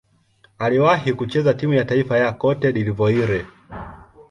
Aliwahi 0.59 1.13
kucheza 1.13 1.53
timu 1.53 1.73
ya 1.73 1.85
taifa 1.85 2.17
ya 2.17 2.31
Cote 2.33 2.71
d'Ivoire. 2.73 3.45